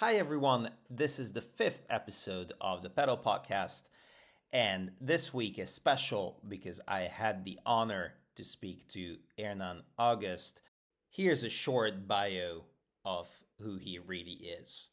[0.00, 0.70] Hi, everyone.
[0.88, 3.82] This is the fifth episode of the Padel Podcast.
[4.50, 10.62] And this week is special because I had the honor to speak to Hernan Auguste.
[11.10, 12.62] Here's a short bio
[13.04, 13.28] of
[13.60, 14.88] who he really is.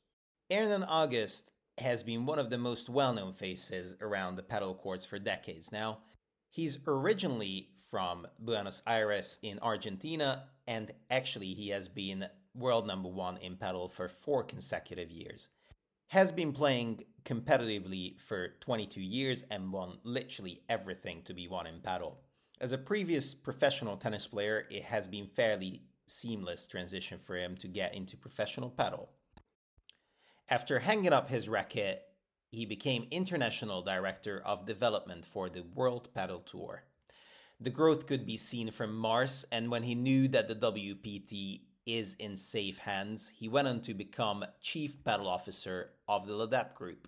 [0.51, 5.05] Hernan Auguste has been one of the most well known faces around the padel courts
[5.05, 5.99] for decades now.
[6.49, 12.25] He's originally from Buenos Aires in Argentina, and actually, he has been
[12.57, 15.49] world number one in padel for four consecutive years.
[16.07, 21.79] Has been playing competitively for 22 years and won literally everything to be won in
[21.79, 22.15] padel.
[22.59, 27.67] As a previous professional tennis player, it has been fairly seamless transition for him to
[27.67, 29.09] get into professional padel.
[30.49, 32.03] After hanging up his racket,
[32.51, 36.83] he became international director of development for the World Padel Tour.
[37.59, 42.15] The growth could be seen from Mars, and when he knew that the WPT is
[42.15, 47.07] in safe hands, he went on to become Chief Padel Officer of the Ledap Group.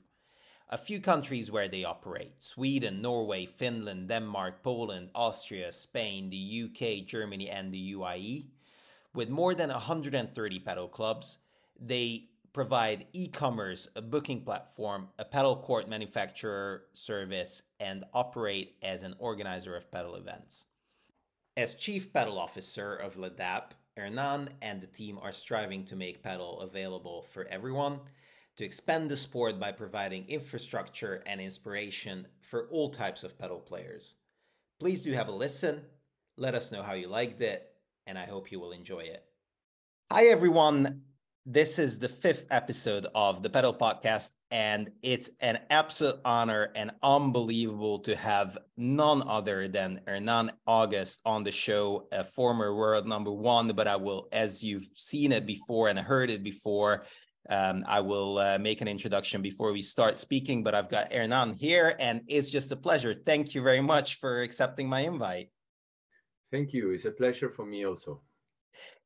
[0.70, 7.06] A few countries where they operate Sweden, Norway, Finland, Denmark, Poland, Austria, Spain, the UK,
[7.06, 8.46] Germany, and the UAE.
[9.14, 11.40] With more than 130 padel clubs,
[11.80, 19.04] they provide e commerce, a booking platform, a padel court manufacturer service, and operate as
[19.04, 20.66] an organizer of padel events.
[21.58, 26.64] As Chief Padel Officer of Ledap, Hernan and the team are striving to make padel
[26.64, 28.00] available for everyone,
[28.56, 34.16] to expand the sport by providing infrastructure and inspiration for all types of padel players.
[34.80, 35.82] Please do have a listen.
[36.38, 37.70] Let us know how you liked it,
[38.08, 39.24] and I hope you will enjoy it.
[40.10, 41.02] Hi, everyone.
[41.52, 46.92] This is the fifth episode of the Padel Podcast, and it's an absolute honor and
[47.02, 53.32] unbelievable to have none other than Hernan Auguste on the show, a former world number
[53.32, 53.70] one.
[53.70, 57.06] But I will, as you've seen it before and heard it before,
[57.50, 60.64] um, I will uh, make an introduction before we start speaking.
[60.64, 63.16] But I've got Hernan here, and it's just a pleasure.
[63.16, 65.50] Thank you very much for accepting my invite.
[66.52, 66.92] Thank you.
[66.92, 68.22] It's a pleasure for me also.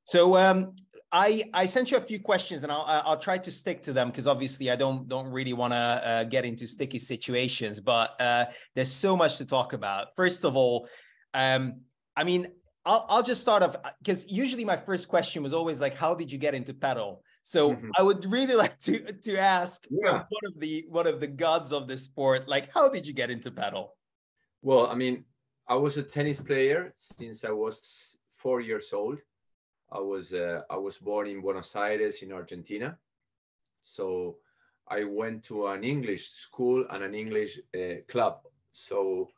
[0.05, 0.75] So um,
[1.13, 4.09] I I sent you a few questions, and I'll I'll try to stick to them
[4.09, 7.79] because obviously I don't don't really want to uh, get into sticky situations.
[7.79, 10.15] But uh, there's so much to talk about.
[10.15, 10.89] First of all,
[11.35, 11.81] um,
[12.17, 12.47] I mean,
[12.83, 16.31] I'll I'll just start off because usually my first question was always like, how did
[16.31, 17.19] you get into padel?
[17.43, 17.91] So mm-hmm.
[17.97, 20.13] I would really like to to ask yeah.
[20.13, 23.29] one of the one of the gods of the sport, like, how did you get
[23.29, 23.89] into padel?
[24.63, 25.25] Well, I mean,
[25.69, 29.19] I was a tennis player since I was four years old
[29.93, 32.97] I was uh, I was born in Buenos Aires in Argentina,
[33.79, 34.37] so
[34.87, 38.41] I went to an English school and an English uh, club.
[38.71, 39.29] So,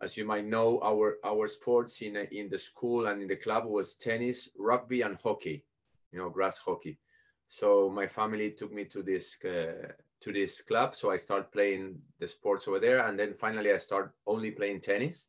[0.00, 3.66] as you might know, our our sports in in the school and in the club
[3.66, 5.64] was tennis, rugby, and hockey.
[6.12, 6.98] You know, grass hockey.
[7.46, 10.94] So my family took me to this uh, to this club.
[10.94, 14.80] So I started playing the sports over there, and then finally I started only playing
[14.80, 15.28] tennis.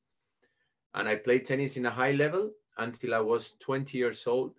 [0.93, 4.53] And I played tennis in a high level until I was 20 years old.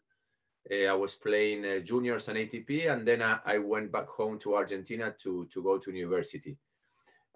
[0.71, 4.37] Uh, I was playing uh, juniors and ATP, and then I, I, went back home
[4.41, 6.57] to Argentina to, to go to university.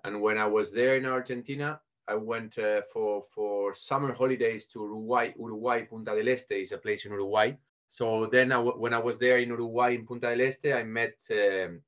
[0.03, 4.81] And when I was there in Argentina, I went uh, for, for summer holidays to
[4.81, 5.33] Uruguay.
[5.39, 7.53] Uruguay, Punta del Este is a place in Uruguay.
[7.87, 11.81] So then, when I was there in Uruguay, in Punta del Este, I met um,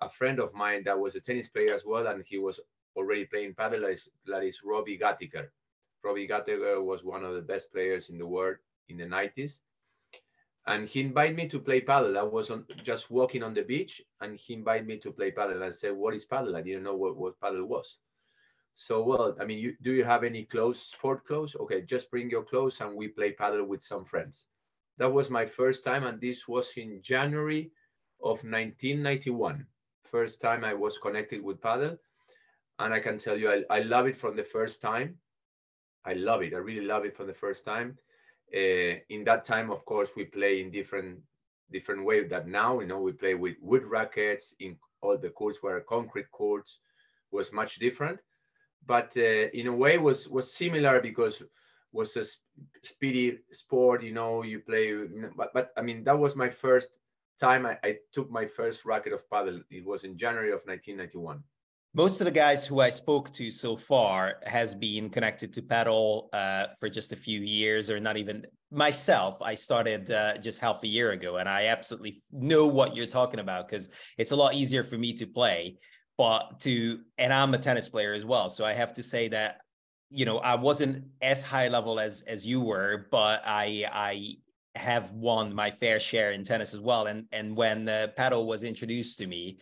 [0.00, 2.58] a friend of mine that was a tennis player as well, and he was
[2.94, 3.82] already playing paddle.
[3.82, 5.48] That is, that is Robbie Gattiker.
[6.06, 8.58] Robbie Gattiker was one of the best players in the world
[8.88, 9.60] in the 90s.
[10.68, 12.16] And he invited me to play paddle.
[12.16, 15.64] I was on, just walking on the beach and he invited me to play paddle.
[15.64, 16.56] I said, What is paddle?
[16.56, 17.98] I didn't know what, what paddle was.
[18.74, 21.56] So, well, I mean, you, do you have any clothes, sport clothes?
[21.56, 24.46] Okay, just bring your clothes and we play paddle with some friends.
[24.98, 26.04] That was my first time.
[26.04, 27.72] And this was in January
[28.20, 29.66] of 1991.
[30.04, 31.98] First time I was connected with paddle.
[32.78, 35.18] And I can tell you, I, I love it from the first time
[36.06, 36.54] I love it.
[36.54, 37.98] I really love it from the first time.
[38.54, 41.18] Uh, in that time, of course, we play in different
[41.72, 42.80] different way that now.
[42.80, 44.54] You know, we play with wood rackets.
[44.60, 46.80] In all the courts were concrete courts,
[47.32, 48.20] was much different.
[48.86, 51.42] But uh, in a way, was was similar because
[51.92, 52.24] was a
[52.82, 54.02] speedy sport.
[54.02, 54.94] You know, you play.
[55.36, 56.90] But but I mean, that was my first
[57.40, 59.60] time I, I took my first racket of paddle.
[59.70, 61.42] It was in January of 1991
[61.96, 66.28] most of the guys who I spoke to so far has been connected to padel
[66.34, 69.40] uh, for just a few years, or not even myself.
[69.40, 73.40] I started uh, just half a year ago, and I absolutely know what you're talking
[73.40, 73.88] about because
[74.18, 75.78] it's a lot easier for me to play.
[76.18, 79.62] But to and I'm a tennis player as well, so I have to say that
[80.10, 84.34] you know I wasn't as high level as as you were, but I I
[84.78, 87.06] have won my fair share in tennis as well.
[87.06, 89.60] And and when the paddle was introduced to me,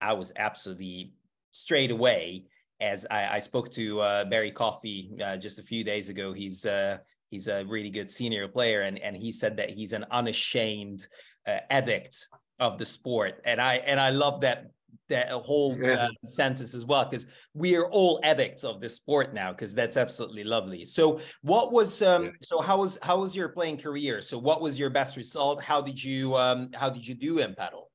[0.00, 1.14] I was absolutely
[1.52, 2.46] straight away.
[2.80, 6.66] As I, I spoke to uh, Barry Coffey uh, just a few days ago, he's
[6.66, 6.98] uh,
[7.30, 11.06] he's a really good senior player, and and he said that he's an unashamed
[11.46, 12.26] uh, addict
[12.58, 14.66] of the sport, and I and I love that
[15.08, 16.06] that whole yeah.
[16.06, 19.96] uh, sentence as well because we are all addicts of this sport now because that's
[19.96, 22.30] absolutely lovely so what was um yeah.
[22.40, 25.82] so how was how was your playing career so what was your best result how
[25.82, 27.91] did you um how did you do in paddle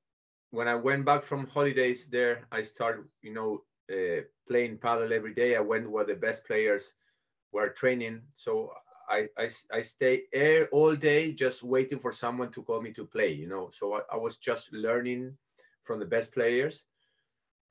[0.57, 3.63] when i went back from holidays there i started you know
[3.93, 5.55] uh, playing paddle every day.
[5.55, 6.93] I went where the best players
[7.51, 8.21] were training.
[8.33, 8.71] So
[9.09, 10.23] I, I, I stay
[10.71, 13.69] all day just waiting for someone to call me to play, you know.
[13.71, 15.37] So I, I was just learning
[15.83, 16.85] from the best players.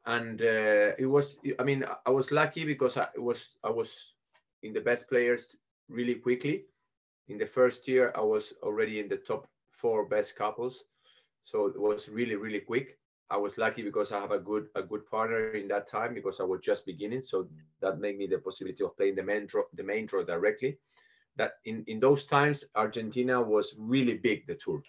[0.06, 4.14] And uh, it was i mean i was lucky because i was i was
[4.62, 5.56] in the best players
[5.88, 6.66] really quickly.
[7.28, 10.84] In the first year i was already in the top four best couples
[11.46, 12.98] so it was really really quick.
[13.30, 16.40] I was lucky because i have a good a good partner in that time because
[16.40, 17.22] i was just beginning.
[17.22, 17.48] So
[17.80, 20.78] that made me the possibility of playing the main draw the main draw directly.
[21.36, 24.82] That in in those times argentina was really big the tour.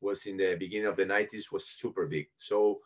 [0.00, 2.26] Was in the beginning of the 90s was super big.
[2.36, 2.80] So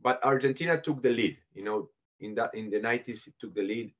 [0.00, 1.36] but Argentina took the lead.
[1.54, 1.88] You know,
[2.20, 3.92] in that in the 90s, it took the lead.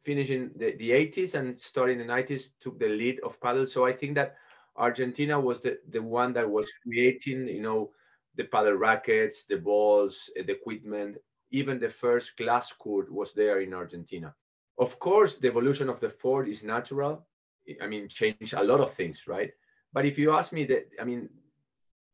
[0.00, 3.66] Finishing the, the 80s and starting the 90s, took the lead of paddle.
[3.66, 4.36] So I think that
[4.80, 7.90] Argentina was the, the one that was creating, you know,
[8.36, 11.18] the paddle rackets, the balls, eh, the equipment.
[11.50, 14.34] Even the first glass court was there in Argentina.
[14.78, 17.26] Of course, the evolution of the sport is natural.
[17.82, 19.52] I mean, change a lot of things, right?
[19.92, 21.28] But if you ask me that, I mean,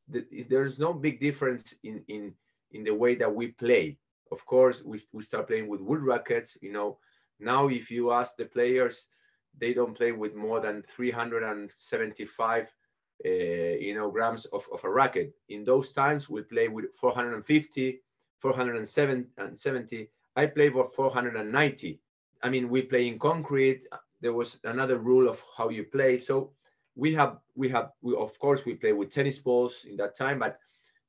[0.08, 2.34] the, there's no big difference in in
[2.72, 3.98] in the way that we play.
[4.32, 6.58] Of course, we, we start playing with wood rackets.
[6.60, 6.98] You know,
[7.38, 9.06] now if you ask the players,
[9.58, 12.74] they don't play with more than 375
[13.24, 15.34] uh, you know grams of, of a racket.
[15.48, 18.00] In those times, we play with 450,
[18.38, 20.10] 470.
[20.36, 22.00] I play for 490.
[22.42, 23.86] I mean, we play in concrete.
[24.20, 26.18] There was another rule of how you play.
[26.18, 26.52] So
[26.94, 30.38] we have we have we of course we play with tennis balls in that time,
[30.40, 30.58] but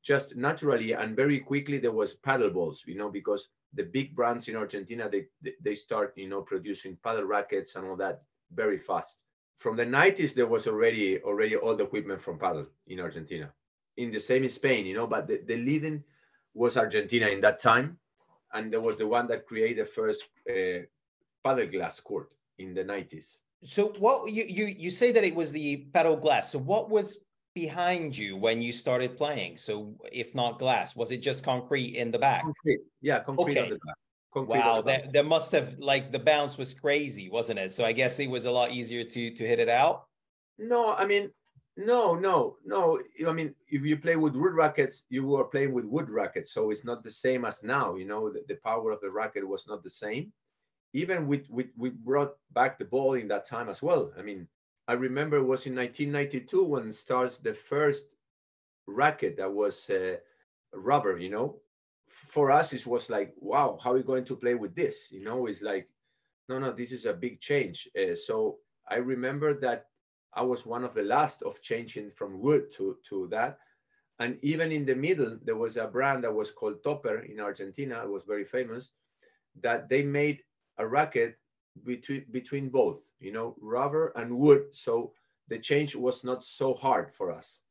[0.07, 4.47] just naturally and very quickly there was paddle balls you know because the big brands
[4.47, 5.25] in argentina they
[5.61, 8.21] they start you know producing paddle rackets and all that
[8.53, 9.17] very fast
[9.55, 13.51] from the 90s there was already already all the equipment from paddle in argentina
[13.97, 16.03] in the same in spain you know but the, the leading
[16.53, 17.97] was argentina in that time
[18.53, 20.79] and there was the one that created the first uh,
[21.43, 25.51] paddle glass court in the 90s so what you, you you say that it was
[25.51, 27.25] the paddle glass so what was
[27.57, 29.57] behind you when you started playing?
[29.57, 32.43] So if not glass, was it just concrete in the back?
[32.43, 32.81] Concrete.
[33.01, 33.63] Yeah, concrete okay.
[33.63, 33.95] on the back.
[34.45, 37.73] Wow, that, that must have like the bounce was crazy, wasn't it?
[37.73, 40.07] So I guess it was a lot easier to to hit it out.
[40.59, 41.31] No, I mean,
[41.77, 42.99] no, no, no.
[43.27, 46.71] I mean, if you play with wood rackets, you were playing with wood rackets, so
[46.71, 47.95] it's not the same as now.
[47.95, 50.33] You know, the, the power of the racket was not the same.
[50.93, 54.11] Even with, with we brought back the ball in that time as well.
[54.17, 54.47] I mean,
[54.87, 58.15] I remember it was in 1992 when starts the first
[58.87, 60.15] racket that was uh,
[60.73, 61.19] rubber.
[61.19, 61.59] You know,
[62.25, 65.11] for us it was like, wow, how are we going to play with this?
[65.11, 65.89] You know, it's like,
[66.49, 67.87] no, no, this is a big change.
[67.97, 68.57] Uh, so
[68.89, 69.87] I remember that
[70.33, 73.59] I was one of the last of changing from wood to to that,
[74.19, 78.03] And even in the middle, there was a brand that was called Topper in Argentina.
[78.03, 78.91] It was very famous.
[79.61, 80.43] That they made
[80.77, 81.37] a racket
[81.83, 84.73] between between both, you know, rubber and wood.
[84.73, 85.13] So
[85.47, 87.63] the change was not so hard for us.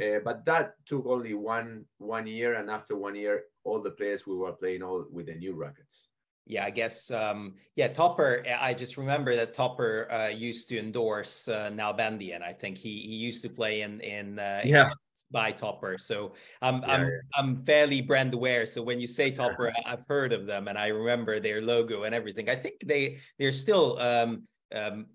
[0.00, 4.26] Uh, but that took only one one year, and after one year, all the players
[4.26, 6.08] we were playing all with the new rackets.
[6.46, 7.10] Yeah, I guess.
[7.10, 8.44] Um, yeah, Topper.
[8.58, 12.42] I just remember that Topper uh, used to endorse uh, Nalbandian.
[12.42, 14.90] I think he he used to play in in uh, yeah
[15.30, 15.98] by Topper.
[15.98, 17.08] So I'm yeah, I'm yeah.
[17.36, 18.66] I'm fairly brand aware.
[18.66, 22.14] So when you say Topper, I've heard of them and I remember their logo and
[22.14, 22.48] everything.
[22.48, 24.42] I think they they're still um,
[24.74, 25.06] um,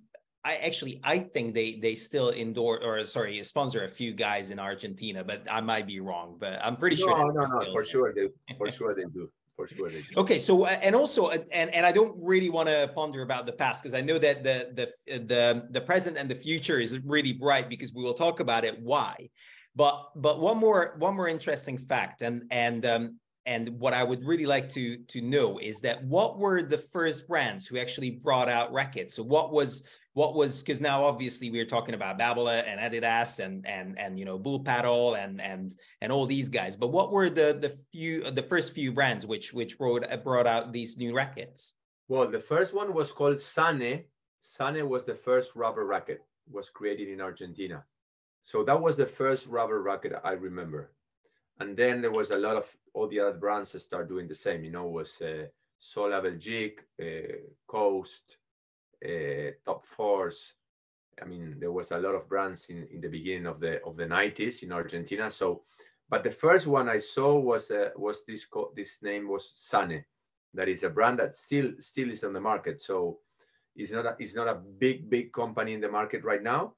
[0.47, 4.59] I actually I think they they still endorse or sorry sponsor a few guys in
[4.59, 6.37] Argentina, but I might be wrong.
[6.39, 7.33] But I'm pretty no, sure.
[7.33, 9.29] No, no, no, for sure they for sure they do.
[9.57, 10.21] For sure they do.
[10.21, 13.45] Okay, so uh, and also uh, and and I don't really want to ponder about
[13.45, 16.97] the past because I know that the the the the present and the future is
[17.03, 18.79] really bright because we will talk about it.
[18.81, 19.29] Why?
[19.75, 24.23] But but one more one more interesting fact, and and um, and what I would
[24.23, 28.47] really like to to know is that what were the first brands who actually brought
[28.47, 29.13] out rackets?
[29.15, 29.83] So what was
[30.17, 34.17] what was because now obviously we are talking about Babolat and Adidas and and and
[34.17, 36.75] you know Bullpadel and and and all these guys.
[36.75, 40.73] But what were the the few the first few brands which which brought brought out
[40.73, 41.75] these new rackets?
[42.07, 44.05] Well, the first one was called Sane.
[44.39, 47.85] Sane was the first rubber racket was created in Argentina.
[48.41, 50.93] So that was the first rubber racket I remember.
[51.59, 54.41] And then there was a lot of all the other brands that start doing the
[54.45, 54.63] same.
[54.63, 55.45] You know, was uh,
[55.77, 58.37] Sola Belgique, uh, Coast,
[59.65, 60.53] Top fours.
[61.21, 63.97] I mean, there was a lot of brands in, in the beginning of the of
[63.97, 65.31] the 90s in Argentina.
[65.31, 65.63] So,
[66.09, 70.05] but the first one I saw was uh, was this this name was Sane.
[70.53, 72.79] That is a brand that still still is on the market.
[72.81, 73.19] So,
[73.75, 76.73] it's not a, it's not a big big company in the market right now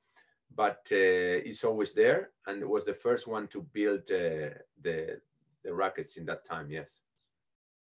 [0.56, 4.50] but uh, it's always there and it was the first one to build uh,
[4.82, 5.20] the
[5.64, 7.02] the rackets in that time yes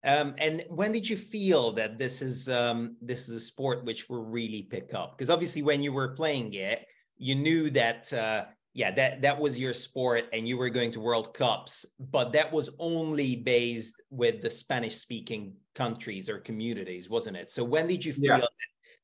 [0.05, 4.09] um, and when did you feel that this is um, this is a sport which
[4.09, 6.85] will really pick up because obviously when you were playing it
[7.17, 10.99] you knew that uh, yeah that that was your sport and you were going to
[10.99, 17.35] world cups but that was only based with the spanish speaking countries or communities wasn't
[17.35, 18.45] it so when did you feel yeah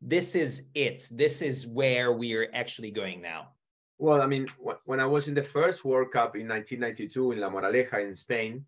[0.02, 1.08] this is it.
[1.12, 3.50] This is where we are actually going now.
[3.98, 4.48] Well, I mean,
[4.86, 8.66] when I was in the first World Cup in 1992 in La Moraleja in Spain,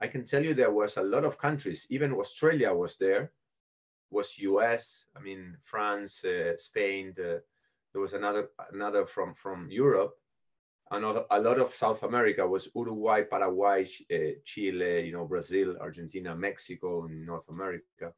[0.00, 1.86] I can tell you there was a lot of countries.
[1.90, 3.32] Even Australia was there,
[4.10, 5.06] was US.
[5.16, 7.14] I mean, France, uh, Spain.
[7.16, 7.42] The,
[7.92, 10.14] there was another another from from Europe.
[10.90, 15.06] Another a lot of South America was Uruguay, Paraguay, uh, Chile.
[15.06, 18.12] You know, Brazil, Argentina, Mexico, in North America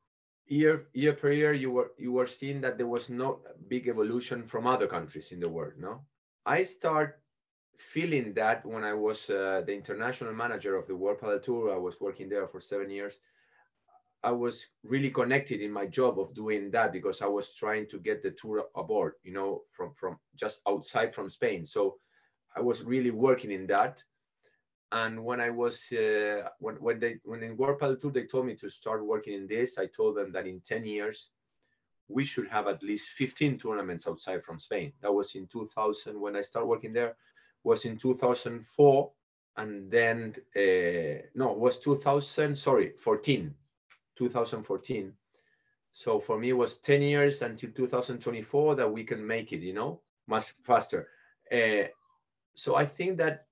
[0.47, 4.45] year year per year you were you were seeing that there was no big evolution
[4.45, 6.05] from other countries in the world no
[6.45, 7.21] i start
[7.79, 11.79] feeling that when i was uh, the international manager of the world padel tour i
[11.79, 13.19] was working there for seven years
[14.23, 17.99] i was really connected in my job of doing that because i was trying to
[17.99, 21.97] get the tour aboard you know from from just outside from spain so
[22.57, 24.03] i was really working in that
[24.93, 28.47] and when I was uh, when when they when in World Padel Tour they told
[28.47, 31.31] me to start working in this, I told them that in 10 years
[32.09, 34.93] we should have at least 15 tournaments outside from Spain.
[35.03, 37.17] That was in 2000 when I started working there.
[37.67, 39.13] Was in 2004,
[39.57, 42.57] and then uh, no, was 2000.
[42.57, 43.53] Sorry, 14,
[44.17, 45.13] 2014.
[45.93, 49.63] So for me, it was 10 years until 2024 that we can make it.
[49.63, 51.09] You know, much faster.
[51.51, 51.89] Uh,
[52.55, 53.49] so I think that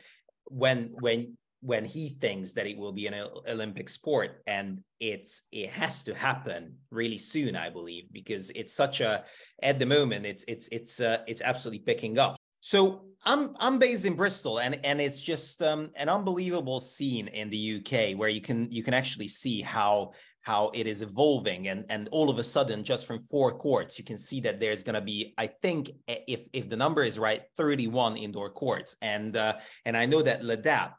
[0.46, 3.16] when when when he thinks that it will be an
[3.48, 9.00] Olympic sport and it's it has to happen really soon I believe because it's such
[9.00, 9.24] a
[9.62, 12.36] at the moment it's it's it's uh, it's absolutely picking up.
[12.60, 17.50] So I'm I'm based in Bristol and and it's just um, an unbelievable scene in
[17.50, 21.86] the UK where you can you can actually see how how it is evolving and
[21.90, 24.94] and all of a sudden just from four courts you can see that there's going
[24.94, 29.54] to be i think if if the number is right 31 indoor courts and uh,
[29.86, 30.96] and i know that ledap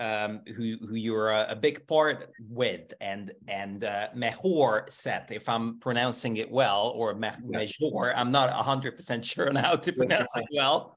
[0.00, 5.48] um, who who you're a, a, big part with, and and uh, Mejor set, if
[5.48, 7.14] I'm pronouncing it well, or.
[7.14, 10.96] Mejor, I'm not hundred percent sure on how to pronounce it well.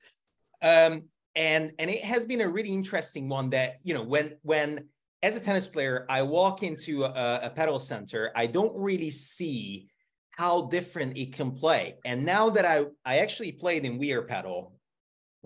[0.61, 1.03] Um,
[1.35, 4.89] and and it has been a really interesting one that you know when when
[5.23, 9.87] as a tennis player I walk into a, a padel center, I don't really see
[10.31, 11.95] how different it can play.
[12.05, 14.71] And now that I I actually played in We Are Padel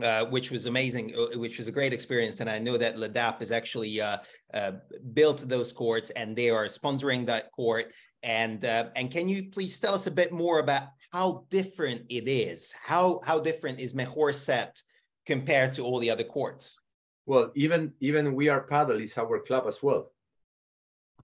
[0.02, 2.40] uh, which was amazing, uh, which was a great experience.
[2.40, 4.18] And I know that LEDAP has actually uh,
[4.54, 4.74] uh,
[5.14, 7.94] built those courts and they are sponsoring that court.
[8.24, 12.28] And uh, and can you please tell us a bit more about how different it
[12.28, 12.74] is?
[12.82, 14.82] How how different is Mejor set
[15.26, 16.80] compared to all the other courts?
[17.26, 20.12] Well, even even we are padel is our club as well.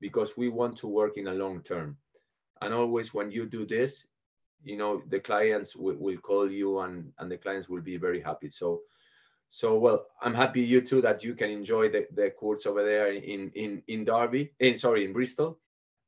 [0.02, 1.98] because we want to work in a long term.
[2.62, 4.08] And always when you do this
[4.66, 8.22] you know the clients will, will call you and and the clients will be very
[8.22, 8.50] happy.
[8.50, 8.82] So
[9.50, 13.12] so well i'm happy you too that you can enjoy the, the courts over there
[13.14, 15.60] in in in derby in sorry in bristol.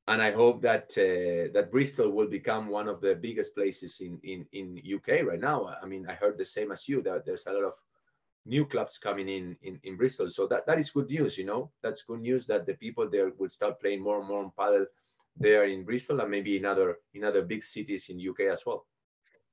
[0.10, 4.20] And i hope that uh, that bristol will become one of the biggest places in
[4.24, 5.76] in in uk right now.
[5.82, 7.76] I mean i heard the same as you that there's a lot of
[8.46, 10.30] new clubs coming in in, in bristol.
[10.30, 11.72] So that that is good news you know.
[11.84, 14.86] That's good news that the people there will start playing more and more on padel
[15.40, 18.86] there in Bristol and maybe in other in other big cities in UK as well.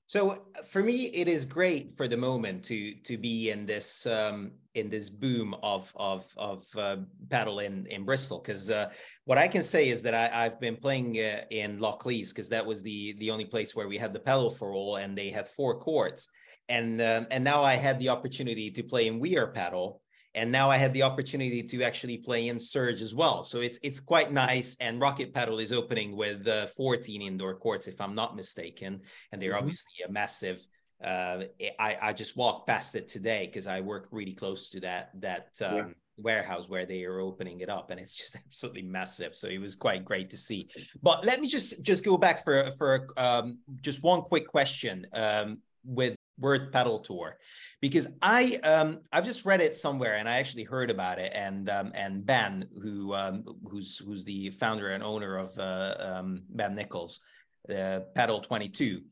[0.06, 4.52] So for me, it is great for the moment to to be in this um,
[4.74, 6.96] in this boom of of of uh,
[7.28, 8.90] padel in in Bristol because uh,
[9.24, 12.66] what I can say is that I, I've been playing uh, in Lockleaze because that
[12.66, 15.48] was the the only place where we had the paddle for all and they had
[15.48, 16.28] four courts
[16.68, 20.00] and um, and now I had the opportunity to play in We Are Padel
[20.34, 23.42] and now I had the opportunity to actually play in Surge as well.
[23.42, 24.76] So it's it's quite nice.
[24.80, 29.40] And Rocket Padel is opening with uh, 14 indoor courts, if I'm not mistaken, and
[29.40, 29.58] they're mm-hmm.
[29.58, 30.66] obviously a massive.
[31.02, 31.44] Uh,
[31.78, 35.50] I I just walked past it today because I work really close to that that
[35.60, 35.84] um, yeah.
[36.16, 39.36] warehouse where they are opening it up, and it's just absolutely massive.
[39.36, 40.68] So it was quite great to see.
[41.02, 45.58] But let me just just go back for for um, just one quick question um,
[45.84, 47.38] with World Padel Tour.
[47.80, 51.68] Because I um, I've just read it somewhere and I actually heard about it and
[51.68, 56.74] um, and Ben who um, who's who's the founder and owner of uh, um, Ben
[56.74, 57.20] Nichols
[57.68, 59.02] uh, Padel 22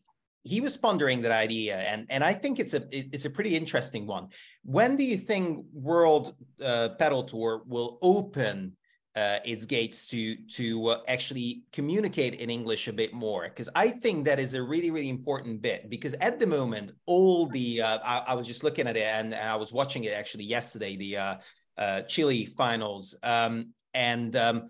[0.45, 4.07] he was pondering that idea and and I think it's a it's a pretty interesting
[4.07, 4.29] one.
[4.65, 8.77] When do you think World uh, Padel Tour will open
[9.15, 13.45] uh, its gates to to uh, actually communicate in English a bit more.
[13.45, 17.47] Because I think that is a really really important bit because at the moment all
[17.47, 20.45] the uh, I, I, was just looking at it and I was watching it actually
[20.45, 21.35] yesterday the uh,
[21.77, 24.69] uh, Chile finals um, and um,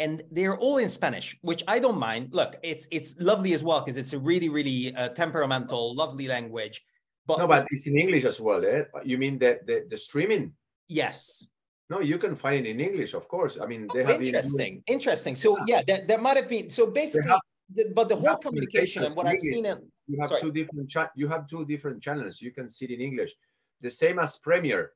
[0.00, 2.30] and they're all in Spanish which I don't mind.
[2.32, 6.82] Look it's it's lovely as well because it's a really really uh, temperamental lovely language
[7.26, 8.82] but no but it's in English as well eh?
[9.04, 10.54] you mean the the, the streaming?
[10.88, 11.48] Yes
[11.88, 13.58] No, you can find it in English, of course.
[13.60, 14.94] I mean, they oh, have interesting, been...
[14.94, 15.36] interesting.
[15.36, 17.30] So yeah, that, that might have been so basically.
[17.30, 17.40] Have,
[17.74, 20.40] the, but the whole communication and what I've seen in you have sorry.
[20.40, 22.40] two different cha- you have two different channels.
[22.40, 23.32] You can see it in English,
[23.80, 24.92] the same as Premier.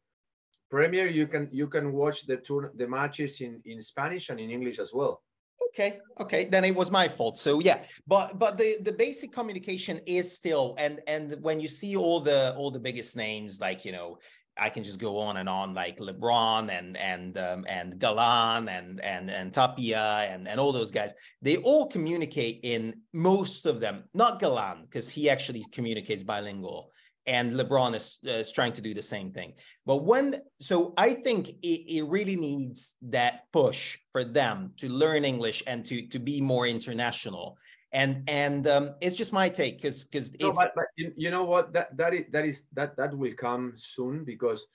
[0.70, 4.50] Premier, you can you can watch the tour the matches in in Spanish and in
[4.50, 5.22] English as well
[5.68, 10.00] okay okay then it was my fault so yeah but but the the basic communication
[10.07, 13.92] is still and and when you see all the all the biggest names like you
[13.92, 14.18] know
[14.56, 19.00] I can just go on and on like Lebrón and and um, and Galan and
[19.00, 21.14] and and Tapia and and all those guys.
[21.40, 24.04] They all communicate in most of them.
[24.14, 26.92] Not Galan because he actually communicates bilingual,
[27.26, 29.54] and Lebrón is, uh, is trying to do the same thing.
[29.86, 35.24] But when so I think it, it really needs that push for them to learn
[35.24, 37.56] English and to to be more international
[37.92, 41.72] and and um, it's just my take because because no, but, but you, know what?
[41.72, 44.66] That that is that is that that will come soon because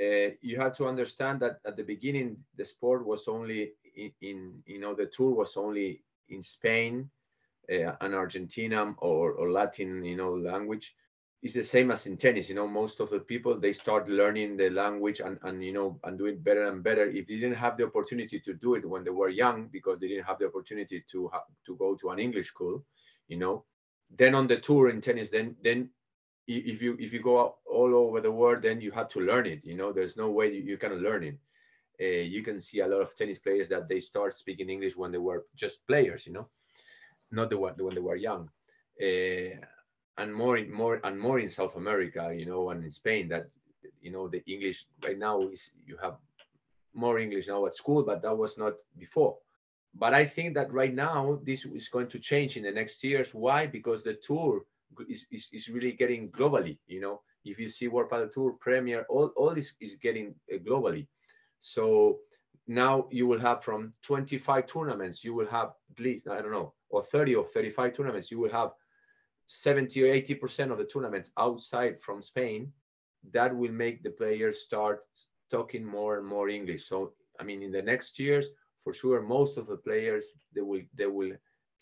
[0.00, 4.62] uh, you have to understand that at the beginning the sport was only in, in
[4.66, 7.10] you know the tour was only in Spain
[7.72, 10.94] uh, and Argentina or, or Latin you know language
[11.44, 14.56] it's the same as in tennis you know most of the people they start learning
[14.56, 17.04] the language and, and you know and do it better and better.
[17.06, 20.08] If they didn't have the opportunity to do it when they were young because they
[20.08, 22.82] didn't have the opportunity to have to go to an english school
[23.28, 23.64] you know
[24.16, 25.90] then on the tour in tennis then then
[26.46, 29.60] if you if you go all over the world then you have to learn it
[29.64, 31.38] you know there's no way you, you can learn it.
[32.00, 35.12] Uh, you can see a lot of tennis players that they start speaking english when
[35.12, 36.48] they were just players you know
[37.30, 38.48] not the one when they were young.
[39.02, 39.56] Uh,
[40.18, 43.48] and more in more and more in South America, you know, and in Spain that
[44.00, 46.16] you know the English right now is you have
[46.94, 49.36] more English now at school, but that was not before.
[49.94, 53.34] But I think that right now this is going to change in the next years.
[53.34, 53.66] Why?
[53.66, 54.64] Because the tour
[55.08, 56.78] is, is, is really getting globally.
[56.86, 60.58] You know, if you see World Padel Tour, Premier, all, all this is getting uh,
[60.58, 61.06] globally.
[61.60, 62.18] So
[62.66, 66.72] now you will have from 25 tournaments, you will have at least, I don't know,
[66.90, 68.70] or 30 or 35 tournaments, you will have
[69.46, 72.72] 70 or 80 percent of the tournaments outside from Spain,
[73.32, 75.00] that will make the players start
[75.50, 76.84] talking more and more English.
[76.88, 78.48] So I mean, in the next years,
[78.82, 81.32] for sure, most of the players they will they will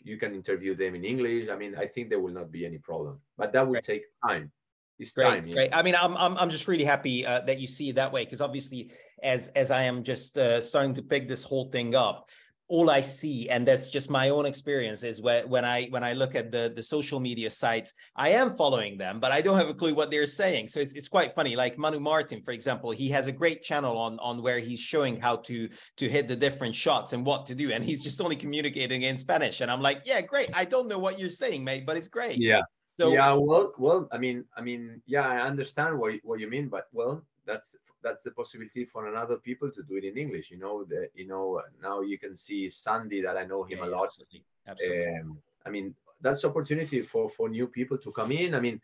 [0.03, 1.49] you can interview them in English.
[1.49, 3.83] I mean, I think there will not be any problem, but that will right.
[3.83, 4.51] take time.
[4.99, 5.51] It's great, time.
[5.51, 5.75] Great.
[5.75, 8.25] I mean, I'm I'm I'm just really happy uh, that you see it that way
[8.25, 8.91] because obviously,
[9.23, 12.29] as as I am just uh, starting to pick this whole thing up,
[12.73, 16.13] all I see, and that's just my own experience, is when, when I when I
[16.21, 17.93] look at the the social media sites,
[18.27, 20.69] I am following them, but I don't have a clue what they're saying.
[20.69, 21.53] So it's, it's quite funny.
[21.63, 25.21] Like Manu Martin, for example, he has a great channel on on where he's showing
[25.25, 28.35] how to to hit the different shots and what to do, and he's just only
[28.35, 29.61] communicating in Spanish.
[29.61, 30.49] And I'm like, yeah, great.
[30.61, 32.39] I don't know what you're saying, mate, but it's great.
[32.39, 32.63] Yeah.
[32.99, 36.69] So yeah, well, well, I mean, I mean, yeah, I understand what what you mean,
[36.69, 40.51] but well, that's that's the possibility for another people to do it in English.
[40.51, 43.85] You know, that you know now you can see Sandy that I know him yeah,
[43.85, 44.05] a lot.
[44.05, 44.43] Absolutely.
[44.67, 45.19] absolutely.
[45.19, 48.55] Um, I mean, that's opportunity for for new people to come in.
[48.55, 48.81] I mean,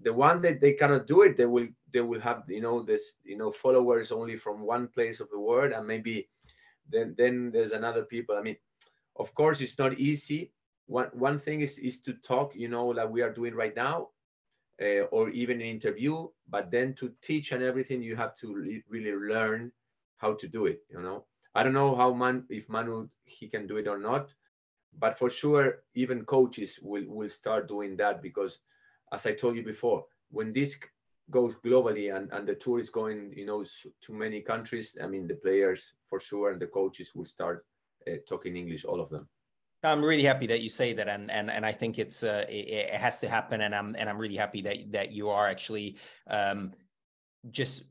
[0.00, 3.14] the one that they cannot do it, they will they will have you know this
[3.24, 6.28] you know followers only from one place of the world, and maybe
[6.90, 8.36] then then there's another people.
[8.36, 8.56] I mean,
[9.16, 10.52] of course, it's not easy.
[10.86, 14.08] One one thing is is to talk, you know, like we are doing right now
[14.80, 18.82] uh, or even an interview but then to teach and everything you have to re-
[18.88, 19.70] really learn
[20.18, 21.24] how to do it you know?
[21.54, 24.32] I don't know how man if manu he can do it or not
[24.98, 28.60] but for sure even coaches will will start doing that because
[29.12, 30.76] as i told you before when this
[31.30, 33.64] goes globally and, and the tour is going you know
[34.00, 37.64] to many countries i mean the players for sure and the coaches will start
[38.08, 39.28] uh, talking english all of them
[39.84, 42.68] I'm really happy that you say that, and and and I think it's uh, it,
[42.68, 45.96] it, has to happen, and I'm and I'm really happy that that you are actually
[46.28, 46.72] um,
[47.50, 47.82] just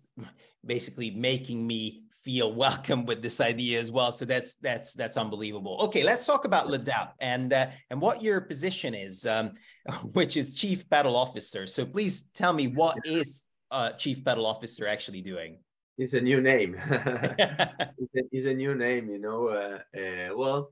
[0.65, 4.11] basically making me feel welcome with this idea as well.
[4.11, 5.77] So that's that's that's unbelievable.
[5.81, 9.51] Okay, let's talk about LEDAP and uh, and what your position is, um,
[10.13, 11.65] which is Chief Padel Officer.
[11.65, 15.57] So please tell me what is uh, Chief Padel Officer actually doing?
[15.97, 16.75] It's a new name.
[16.89, 19.49] it's, a, it's, a, new name, you know.
[19.49, 20.71] Uh, uh well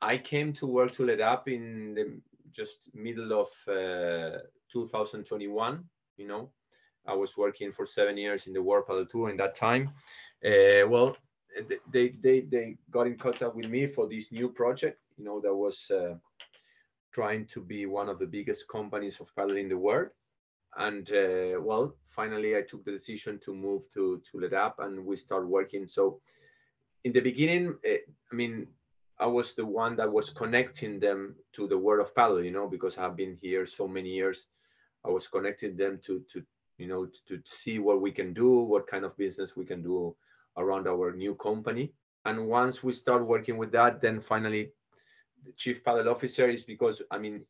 [0.00, 4.38] I came to work to LEDAP in the just middle of uh,
[4.72, 5.84] 2021.
[6.16, 6.50] You know,
[7.06, 9.90] I was working for seven years in the World Padel Tour in that time.
[10.44, 11.16] Uh, well,
[11.90, 15.00] they, they they got in contact with me for this new project.
[15.16, 16.14] You know, that was uh,
[17.12, 20.10] trying to be one of the biggest companies of paddle in the world.
[20.76, 25.16] And uh, well, finally, I took the decision to move to to LEDAP, and we
[25.16, 25.86] start working.
[25.86, 26.20] So,
[27.04, 28.68] in the beginning, uh, I mean,
[29.20, 32.68] I was the one that was connecting them to the world of padel, you know,
[32.68, 34.46] because I've been here so many years.
[35.04, 36.44] I was connecting them to, to
[36.78, 39.82] you know, to, to see what we can do, what kind of business we can
[39.82, 40.14] do
[40.56, 41.92] around our new company.
[42.24, 44.70] And once we start working with that, then finally,
[45.44, 47.44] the chief paddle officer is because I mean,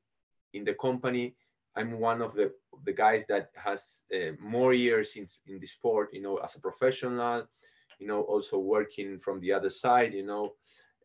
[0.54, 1.34] in the company,
[1.76, 2.52] I'm one of the
[2.84, 6.10] the guys that has uh, more years in in the sport.
[6.12, 7.46] You know, as a professional,
[7.98, 10.14] you know, also working from the other side.
[10.14, 10.54] You know,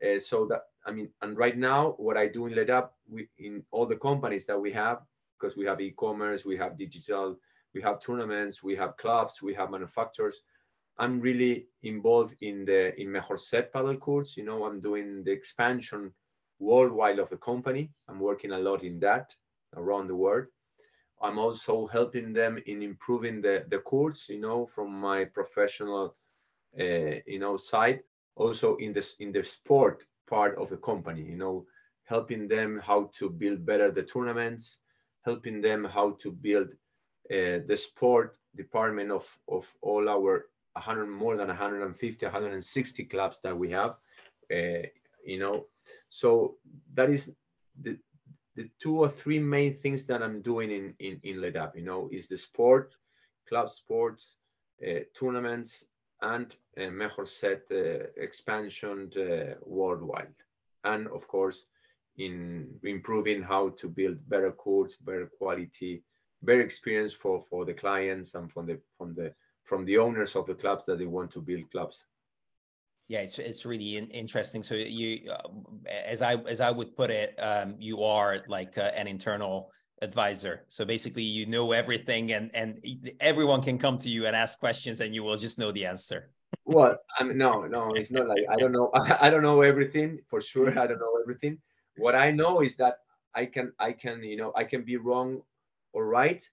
[0.02, 3.64] uh, so that I mean, and right now, what I do in LEDAP, we in
[3.72, 5.00] all the companies that we have,
[5.40, 7.38] because we have e-commerce, we have digital,
[7.74, 10.42] we have tournaments, we have clubs, we have manufacturers.
[11.00, 14.38] I'm really involved in the in Mejor Set paddle courts.
[14.38, 16.14] You know, I'm doing the expansion
[16.60, 17.92] worldwide of the company.
[18.08, 19.34] I'm working a lot in that
[19.76, 20.46] around the world.
[21.22, 26.16] I'm also helping them in improving the, the courts, you know, from my professional,
[26.80, 28.02] uh, you know, side.
[28.36, 31.66] Also in this in the sport part of the company, you know,
[32.06, 34.78] helping them how to build better the tournaments,
[35.24, 36.70] helping them how to build
[37.32, 43.58] uh, the sport department of of all our 100 more than 150 160 clubs that
[43.58, 43.96] we have
[44.52, 44.88] uh,
[45.26, 45.68] you know.
[46.10, 46.58] So
[46.94, 47.34] that is
[47.82, 47.98] the
[48.56, 52.10] the two or three main things that i'm doing in in in ledap you know
[52.12, 52.96] is the sport
[53.48, 54.38] club sports
[54.88, 55.86] uh, tournaments
[56.24, 56.56] and
[56.92, 60.40] mejor set uh, expansion uh, worldwide
[60.84, 61.66] and of course
[62.18, 66.04] in improving how to build better courts better quality
[66.42, 69.34] better experience for for the clients and from the from the
[69.64, 72.06] from the owners of the clubs that they want to build clubs.
[73.08, 74.64] Yeah, it's it's really in, interesting.
[74.64, 75.50] So you, uh,
[76.06, 80.66] as I as I would put it, um, you are like uh, an internal advisor.
[80.68, 82.80] So basically, you know everything, and and
[83.20, 86.30] everyone can come to you and ask questions, and you will just know the answer.
[86.66, 88.92] well, I mean, no, no, it's not like I don't know.
[89.26, 90.70] I, don't know everything for sure.
[90.80, 91.58] I don't know everything.
[91.98, 93.00] What I know is that
[93.36, 95.42] I can I can you know I can be wrong
[95.94, 96.44] or right,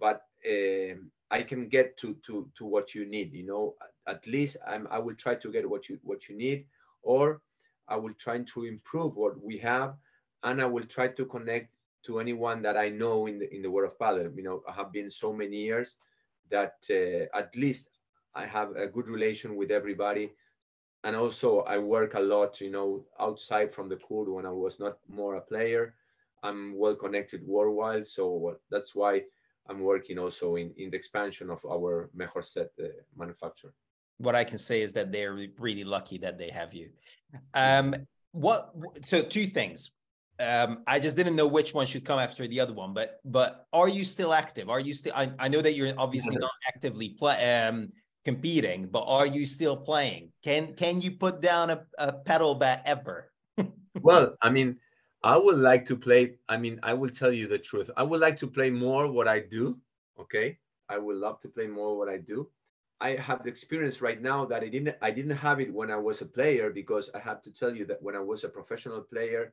[0.00, 0.94] but uh,
[1.30, 3.32] I can get to to to what you need.
[3.32, 3.74] You know,
[4.06, 6.66] at least I'm I will try to get what you what you need,
[7.02, 7.40] or
[7.88, 9.96] I will try to improve what we have,
[10.42, 11.68] and I will try to connect
[12.04, 14.30] to anyone that I know in the in the world of paddle.
[14.34, 15.96] You know, I have been so many years
[16.50, 17.88] that uh, at least
[18.34, 20.32] I have a good relation with everybody.
[21.04, 24.78] And also, I work a lot, you know, outside from the court when I was
[24.78, 25.94] not more a player.
[26.44, 29.22] I'm well connected worldwide, so that's why
[29.68, 33.74] I'm working also in, in the expansion of our Mejor Set uh, manufacturer.
[34.18, 36.90] What I can say is that they're really lucky that they have you.
[37.54, 37.94] Um,
[38.32, 38.72] what?
[39.02, 39.90] So two things.
[40.42, 42.92] Um, I just didn't know which one should come after the other one.
[42.92, 44.68] But but are you still active?
[44.68, 45.12] Are you still?
[45.14, 47.92] I, I know that you're obviously not actively play, um,
[48.24, 50.32] competing, but are you still playing?
[50.42, 53.30] Can can you put down a, a padel bat ever?
[54.02, 54.78] well, I mean,
[55.22, 56.38] I would like to play.
[56.48, 57.90] I mean, I will tell you the truth.
[57.96, 59.78] I would like to play more what I do.
[60.18, 60.58] Okay.
[60.88, 62.48] I would love to play more what I do.
[63.00, 65.96] I have the experience right now that I didn't I didn't have it when I
[65.96, 69.00] was a player because I have to tell you that when I was a professional
[69.00, 69.52] player,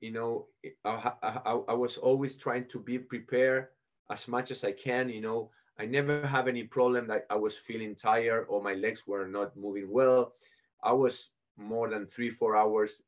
[0.00, 0.46] you know,
[0.84, 3.68] I, I, I was always trying to be prepared
[4.10, 5.08] as much as I can.
[5.08, 9.06] You know, I never have any problem that I was feeling tired or my legs
[9.06, 10.34] were not moving well.
[10.82, 13.02] I was more than three four hours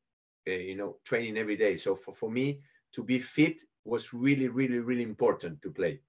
[0.49, 1.77] uh, you know, training every day.
[1.77, 2.61] So for, for me
[2.93, 6.01] to be fit was really, really, really important to play.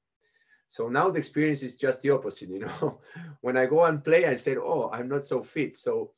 [0.69, 2.99] So now the experience is just the opposite, you know.
[3.41, 5.75] when I go and play, I said, oh, I'm not so fit.
[5.75, 6.11] So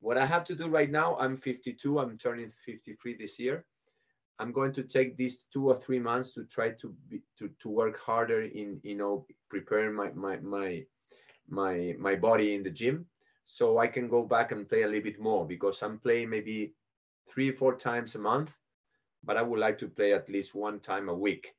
[0.00, 3.64] what I have to do right now, I'm 52, I'm turning 53 this year.
[4.38, 7.68] I'm going to take these two or three months to try to be, to, to
[7.68, 10.84] work harder in, you know, preparing my, my, my,
[11.48, 13.06] my, my body in the gym
[13.44, 16.74] so I can go back and play a little bit more because I'm playing maybe
[17.28, 18.56] three, or four times a month,
[19.22, 21.54] but I would like to play at least one time a week.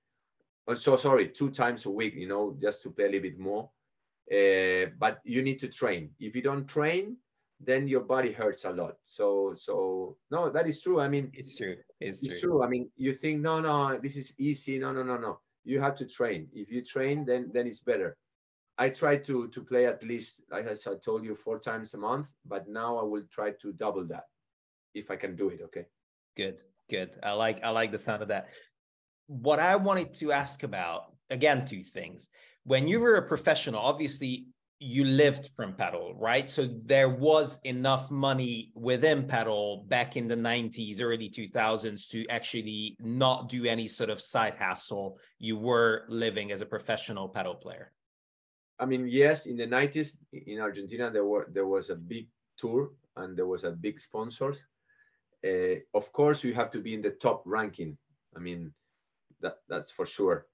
[0.67, 3.39] Oh, so sorry, two times a week, you know, just to play a little bit
[3.39, 3.69] more.
[4.31, 6.09] Uh, but you need to train.
[6.19, 7.17] If you don't train,
[7.59, 8.95] then your body hurts a lot.
[9.03, 10.99] So, so no, that is true.
[10.99, 11.77] I mean, it's true.
[11.99, 12.51] It's, it's true.
[12.51, 12.63] true.
[12.63, 14.79] I mean, you think, no, no, this is easy.
[14.79, 15.39] No, no, no, no.
[15.63, 16.47] You have to train.
[16.53, 18.17] If you train, then then it's better.
[18.77, 22.27] I try to to play at least, like I told you, four times a month.
[22.45, 24.25] But now I will try to double that
[24.93, 25.61] if I can do it.
[25.63, 25.85] Okay.
[26.37, 26.61] Good.
[26.87, 27.17] Good.
[27.23, 28.49] I like I like the sound of that.
[29.27, 32.29] What I wanted to ask about again, two things.
[32.63, 34.47] When you were a professional, obviously
[34.85, 36.49] you lived from paddle, right?
[36.49, 42.95] So there was enough money within paddle back in the 90s, early 2000s to actually
[42.99, 45.19] not do any sort of side hustle.
[45.39, 47.91] You were living as a professional paddle player.
[48.79, 52.91] I mean, yes, in the 90s in Argentina there were there was a big tour
[53.15, 54.65] and there was a big sponsors
[55.45, 57.97] uh, of course, you have to be in the top ranking.
[58.35, 58.73] I mean,
[59.41, 60.47] that that's for sure.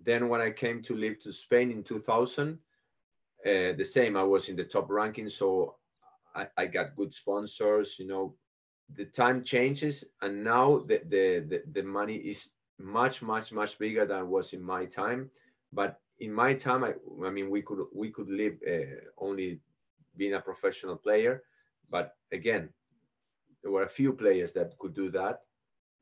[0.00, 2.58] Then when I came to live to Spain in 2000,
[3.46, 4.16] uh, the same.
[4.16, 5.76] I was in the top ranking, so
[6.34, 7.98] I, I got good sponsors.
[7.98, 8.34] You know,
[8.96, 14.04] the time changes, and now the, the the the money is much much much bigger
[14.06, 15.30] than was in my time.
[15.72, 19.60] But in my time, I, I mean, we could we could live uh, only
[20.16, 21.42] being a professional player.
[21.90, 22.70] But again,
[23.62, 25.40] there were a few players that could do that.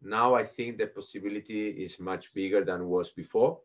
[0.03, 3.61] Now I think the possibility is much bigger than was before,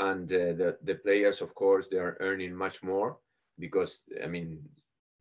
[0.00, 3.18] and uh, the the players, of course, they are earning much more
[3.58, 4.58] because I mean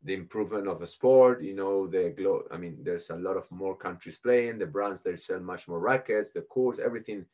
[0.03, 3.51] the improvement of the sport you know the glo- i mean there's a lot of
[3.51, 7.25] more countries playing the brands they sell much more rackets the courts everything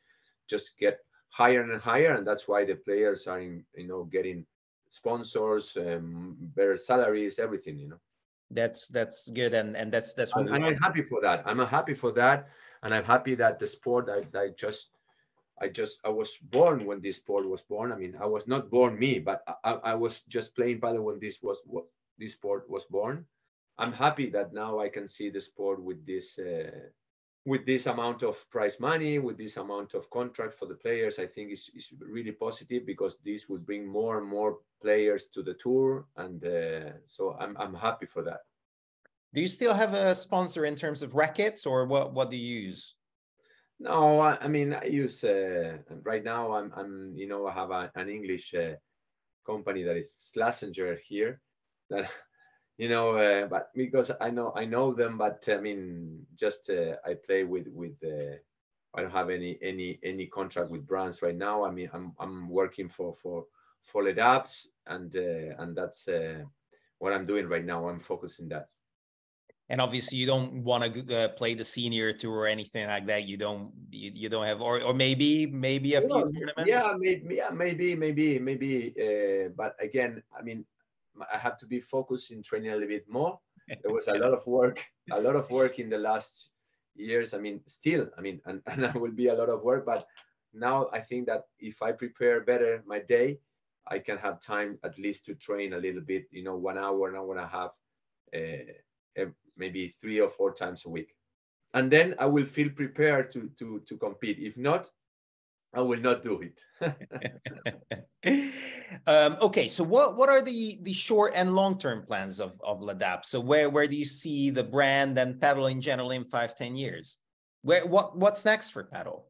[0.48, 0.98] just get
[1.36, 2.14] higher and higher.
[2.14, 4.46] And that's why the players are in, you know getting
[4.88, 8.00] sponsors um, better salaries everything you know.
[8.50, 9.54] That's that's good.
[9.54, 11.42] And and that's that's what and, i'm happy for that.
[11.44, 12.48] I'm happy for that.
[12.82, 14.95] And i'm happy that the sport I, I just
[15.60, 17.92] I just I was born when this sport was born.
[17.92, 21.18] I mean, I was not born me, but I, I was just playing padel when
[21.18, 21.84] this was what
[22.18, 23.24] this sport was born.
[23.78, 26.70] I'm happy that now I can see the sport with this uh,
[27.46, 31.18] with this amount of prize money, with this amount of contract for the players.
[31.18, 35.42] I think is is really positive because this will bring more and more players to
[35.42, 38.40] the tour, and uh, so I'm I'm happy for that.
[39.32, 42.66] Do you still have a sponsor in terms of rackets, or what what do you
[42.68, 42.96] use?
[43.78, 46.52] No, I, mean I use uh, right now.
[46.52, 48.76] I'm I'm you know I have a, an English uh,
[49.44, 51.40] company that is Slazenger here,
[51.90, 52.10] that
[52.78, 56.96] you know uh, but because i know i know them but i mean just uh,
[57.06, 58.36] i play with with uh,
[58.94, 62.48] i don't have any any any contract with brands right now i mean i'm i'm
[62.50, 63.46] working for for
[63.82, 66.08] for apps and uh, and that's
[66.98, 68.68] what i'm doing right now i'm focusing that
[69.68, 73.24] and obviously you don't want to uh, play the senior tour or anything like that
[73.24, 77.36] you don't you, you don't have or or maybe maybe a few tournaments yeah maybe
[77.36, 80.64] yeah maybe maybe maybe uh, but again i mean
[81.32, 83.38] I have to be focused in training a little bit more.
[83.82, 86.50] There was a lot of work, a lot of work in the last
[86.94, 87.34] years.
[87.34, 90.06] I mean, still, I mean, and, and will be a lot of work, but
[90.52, 93.38] now I think that if I prepare better my day,
[93.88, 97.08] I can have time at least to train a little bit, you know, one hour,
[97.08, 97.70] an hour and a half,
[98.34, 101.14] uh, maybe three or four times a week.
[101.74, 104.38] And then I will feel prepared to, to, to compete.
[104.38, 104.88] If not,
[105.74, 106.62] I will not do it.
[109.06, 112.80] um, okay, so what what are the the short and long term plans of of
[112.80, 113.26] Ledap?
[113.26, 116.76] So where where do you see the brand and padel in general in five ten
[116.76, 117.18] years?
[117.60, 119.24] Where what what's next for padel?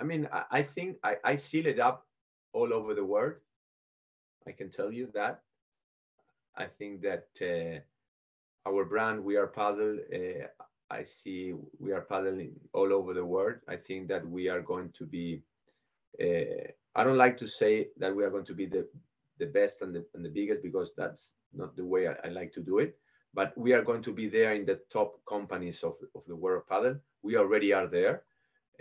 [0.00, 1.98] I mean, I, I think I, I see Ledap
[2.54, 3.34] all over the world.
[4.46, 5.42] I can tell you that.
[6.56, 7.80] I think that uh,
[8.66, 9.98] our brand, We Are Padel.
[10.12, 10.46] Uh,
[10.90, 13.56] I see we are paddling all over the world.
[13.68, 15.42] I think that we are going to be
[16.20, 18.86] uh, I don't like to say that we are going to be the,
[19.38, 22.52] the best and the, and the biggest because that's not the way I, I like
[22.54, 22.98] to do it.
[23.32, 26.62] But we are going to be there in the top companies of, of the world
[26.62, 26.98] of padel.
[27.22, 28.24] We already are there.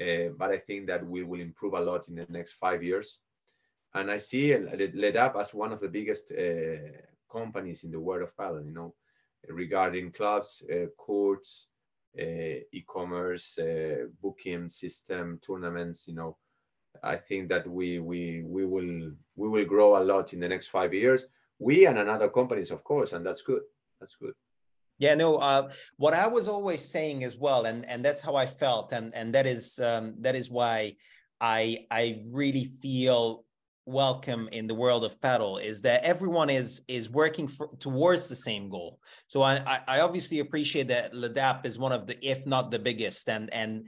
[0.02, 3.20] Uh, but I think that we will improve a lot in the next five years.
[3.94, 6.78] And I see Ledap as one of the biggest uh,
[7.32, 8.96] companies in the world of padel, you know,
[9.48, 11.68] regarding clubs, uh, courts,
[12.20, 16.38] uh, e-commerce, uh, booking system, tournaments, you know,
[17.04, 20.68] I think that we we we will we will grow a lot in the next
[20.68, 21.26] five years.
[21.60, 23.62] We and another companies, of course, and that's good.
[24.00, 24.34] That's good.
[24.98, 25.36] Yeah, no.
[25.36, 29.14] Uh, what I was always saying as well, and and that's how I felt, and
[29.16, 30.96] and that is um, that is why
[31.40, 33.46] I I really feel
[33.90, 38.36] welcome in the world of padel is that everyone is is working for, towards the
[38.36, 39.00] same goal.
[39.28, 43.28] So I I obviously appreciate that Ledap is one of the if not the biggest,
[43.30, 43.88] and and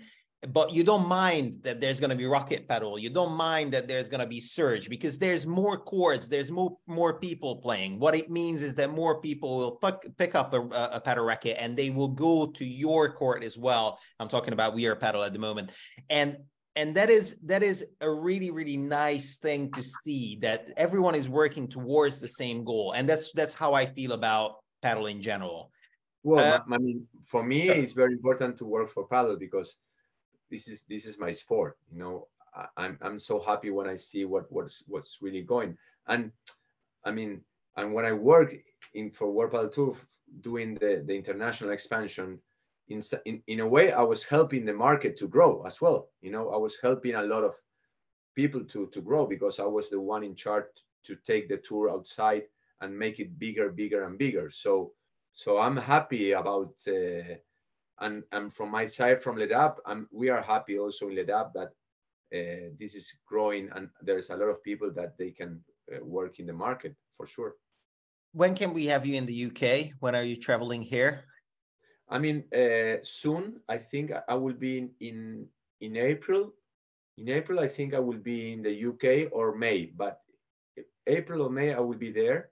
[0.50, 3.00] but you don't mind that there's going to be Rocket Padel.
[3.00, 6.78] You don't mind that there's going to be surge because there's more chords there's more
[6.88, 8.00] more people playing.
[8.00, 11.58] What it means is that more people will pick, pick up a, a padel racket
[11.60, 14.00] and they will go to your court as well.
[14.20, 15.70] I'm talking about We Are Padel at the moment.
[16.10, 16.38] And
[16.76, 21.28] and that is that is a really really nice thing to see that everyone is
[21.28, 22.94] working towards the same goal.
[22.94, 25.72] And that's that's how i feel about padel in general.
[26.24, 29.78] Well uh, i mean for me it's very important to work for padel because
[30.50, 32.28] this is this is my sport you know?
[32.56, 35.78] I, i'm i'm so happy when i see what what's what's really going.
[36.08, 36.32] And
[37.04, 37.42] i mean
[37.76, 38.56] and when i work
[38.94, 39.96] in for World Padel Tour
[40.42, 42.40] doing the the international expansion
[42.92, 46.32] in, in in a way i was helping the market to grow as well you
[46.32, 47.56] know i was helping a lot of
[48.36, 50.66] people to to grow because i was the one in charge
[51.04, 52.44] to take the tour outside
[52.82, 54.92] and make it bigger bigger and bigger so
[55.34, 57.36] so i'm happy about uh,
[58.02, 61.70] and, and from my side, from Ledap, I'm, we are happy also in Ledap that
[62.34, 65.64] uh, this is growing and there's a lot of people that they can
[65.94, 67.56] uh, work in the market for sure.
[68.34, 69.92] when can we have you in the UK?
[70.00, 71.26] When are you traveling here?
[72.12, 73.62] I mean, uh, soon.
[73.70, 75.48] I think I will be in, in
[75.80, 76.54] in April.
[77.18, 79.86] In April, I think I will be in the UK or May.
[79.86, 80.22] But
[81.08, 82.50] April or May, I will be there.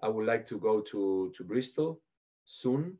[0.00, 2.00] I would like to go to to Bristol
[2.44, 2.96] soon,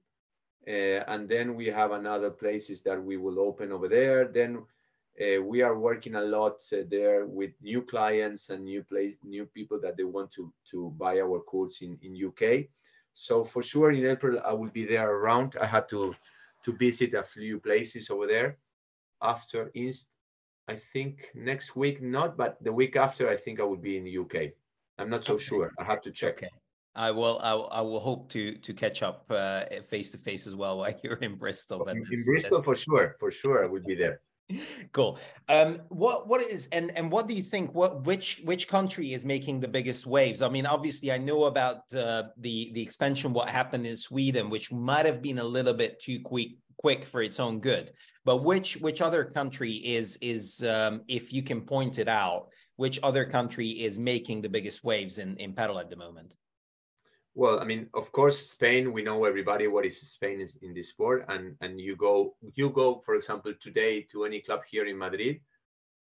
[0.67, 4.27] uh, and then we have another places that we will open over there.
[4.27, 4.65] Then
[5.21, 9.47] uh, we are working a lot uh, there with new clients and new place, new
[9.47, 12.67] people that they want to to buy our course in in UK.
[13.15, 15.57] So for sure in April I will be there around.
[15.61, 16.15] I had to
[16.65, 18.59] to visit a few places over there.
[19.23, 20.09] After Inst,
[20.69, 24.05] I think next week not, but the week after I think I will be in
[24.05, 24.53] the UK.
[24.99, 25.45] I'm not so okay.
[25.45, 25.73] sure.
[25.79, 26.39] I have to check.
[26.39, 26.51] Okay.
[26.97, 27.41] I will.
[27.43, 30.95] I, I will hope to to catch up uh, face to face as well while
[31.03, 31.85] you're in Bristol.
[31.89, 34.21] in, in Bristol, for sure, for sure, I will be there
[34.93, 35.19] cool.
[35.49, 39.25] Um what what is and and what do you think what which which country is
[39.25, 40.43] making the biggest waves?
[40.43, 44.71] I mean obviously i know about uh, the the expansion what happened in sweden which
[44.71, 47.91] might have been a little bit too quick quick for its own good.
[48.25, 52.99] But which which other country is is um if you can point it out which
[53.03, 56.37] other country is making the biggest waves in in padel at the moment
[57.35, 58.93] well, I mean, of course, Spain.
[58.93, 62.70] We know everybody what is Spain is in this sport, and and you go you
[62.70, 65.41] go, for example, today to any club here in Madrid.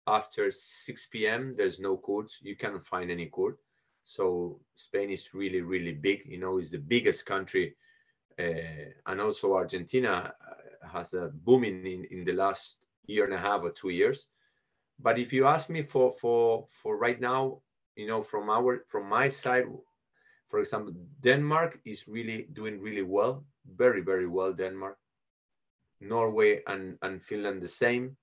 [0.06, 2.32] After 6 p.m., there's no court.
[2.40, 3.58] You cannot find any court.
[4.02, 6.22] So Spain is really really big.
[6.26, 7.76] You know, it's the biggest country,
[8.38, 13.38] uh, and also Argentina uh, has a booming in in the last year and a
[13.38, 14.26] half or two years.
[14.98, 17.62] But if you ask me for for for right now,
[17.94, 19.66] you know, from our from my side,
[20.50, 23.44] for example, Denmark is really doing really well,
[23.76, 24.98] very, very well, Denmark.
[26.00, 28.16] Norway and, and Finland the same.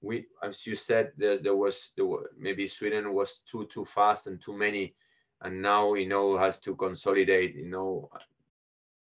[0.00, 4.40] We, as you said, there, was there were, maybe Sweden was too too fast and
[4.40, 4.94] too many,
[5.42, 7.54] and now you know has to consolidate.
[7.56, 8.08] You know,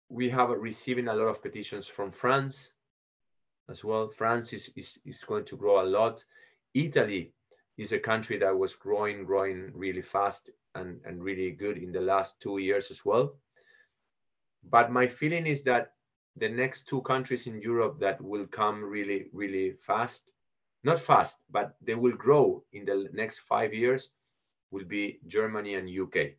[0.09, 2.73] we have receiving a lot of petitions from France
[3.69, 4.09] as well.
[4.09, 6.23] France is is, is going to grow a lot.
[6.73, 7.34] Italy
[7.78, 12.01] is a country that was growing, growing really fast and, and really good in the
[12.01, 13.36] last two years as well.
[14.69, 15.93] But my feeling is that
[16.38, 20.30] the next two countries in Europe that will come really, really fast,
[20.84, 24.09] not fast, but they will grow in the next five years
[24.71, 26.34] will be Germany and UK.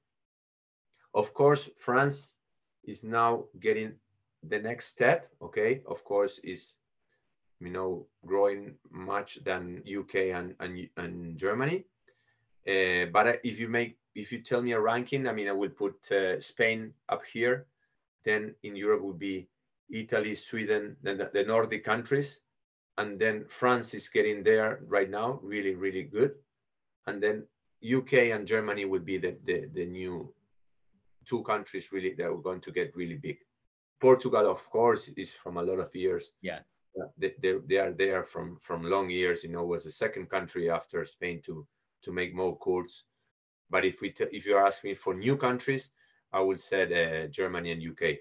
[1.14, 2.36] Of course, France
[2.84, 3.94] is now getting
[4.42, 5.82] the next step, okay?
[5.86, 6.76] Of course, is
[7.60, 11.84] you know, growing much than UK and and, and Germany.
[12.68, 15.70] Uh, but if you make if you tell me a ranking, I mean, I will
[15.70, 17.66] put uh, Spain up here.
[18.24, 19.48] Then in Europe would be
[19.90, 22.40] Italy, Sweden, then the, the Nordic countries,
[22.98, 26.34] and then France is getting there right now, really, really good.
[27.06, 27.46] And then
[27.96, 30.32] UK and Germany would be the, the, the new
[31.24, 33.38] two countries really that are going to get really big.
[34.00, 36.32] Portugal, of course, is from a lot of years.
[36.42, 36.60] Yeah
[37.18, 39.44] they, they, they are there from from long years.
[39.44, 41.66] You know, was the second country after Spain to
[42.02, 43.04] to make more courts.
[43.70, 45.90] But if we if you ask me for new countries,
[46.32, 48.18] I would say uh, Germany and UK.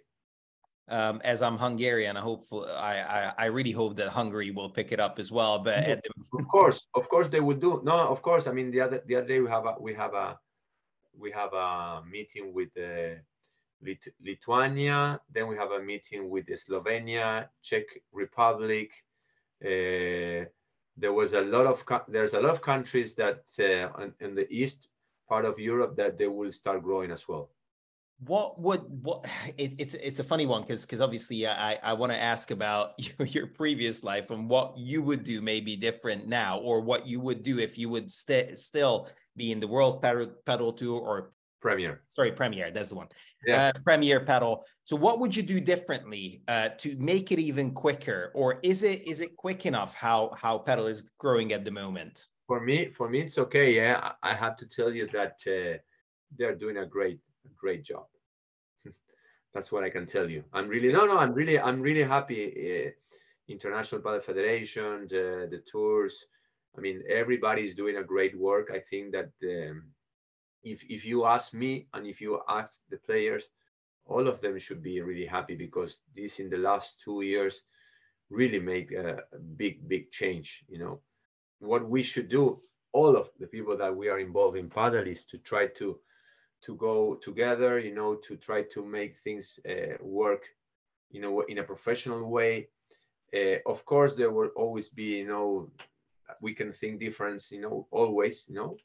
[0.88, 4.92] Um, as I'm Hungarian, I hope I, I, I really hope that Hungary will pick
[4.92, 5.58] it up as well.
[5.60, 6.38] But the...
[6.40, 7.82] of course, of course they will do.
[7.84, 8.46] No, of course.
[8.46, 10.38] I mean, the other the other day we have a we have a
[11.18, 13.18] we have a meeting with the
[13.82, 15.20] Lit- Lithuania.
[15.32, 18.92] Then we have a meeting with Slovenia, Czech Republic.
[19.64, 20.46] Uh,
[20.98, 24.48] there was a lot of there's a lot of countries that uh, in, in the
[24.50, 24.90] east
[25.28, 27.50] part of Europe that they will start growing as well
[28.20, 29.26] what would what
[29.58, 32.94] it, it's it's a funny one because because obviously i i want to ask about
[32.98, 37.20] your, your, previous life and what you would do maybe different now or what you
[37.20, 41.32] would do if you would st- still be in the world Pedal, padel tour or
[41.62, 42.04] Premier.
[42.08, 42.70] Sorry, Premier.
[42.70, 43.08] That's the one.
[43.44, 43.72] Yeah.
[43.76, 44.62] Uh, Premier Padel.
[44.84, 49.08] So, what would you do differently uh, to make it even quicker, or is it
[49.08, 52.28] is it quick enough how how padel is growing at the moment?
[52.48, 53.76] For me, for me, it's okay.
[53.76, 55.78] Yeah, I have to tell you that uh,
[56.38, 57.20] they're doing a great
[57.56, 58.06] great job.
[59.54, 60.44] That's what I can tell you.
[60.54, 61.18] I'm really no no.
[61.18, 62.42] I'm really I'm really happy.
[62.88, 62.92] Uh,
[63.48, 66.26] International Padel Federation, the, the tours.
[66.76, 68.72] I mean, everybody is doing a great work.
[68.74, 69.32] I think that.
[69.44, 69.96] Um,
[70.66, 73.52] if if you ask me and if you ask the players,
[74.06, 77.62] all of them should be really happy because this in the last two years
[78.30, 79.24] really make a,
[79.56, 80.66] big big change.
[80.68, 81.02] You know,
[81.66, 82.62] what we should do,
[82.94, 86.00] all of the people that we are involved in padel is to try to
[86.62, 87.80] to go together.
[87.80, 90.44] You know, to try to make things uh, work.
[91.12, 92.70] You know, in a professional way.
[93.34, 95.18] Uh, of course, there will always be.
[95.20, 95.70] You know,
[96.42, 97.52] we can think difference.
[97.52, 98.46] You know, always.
[98.48, 98.78] You know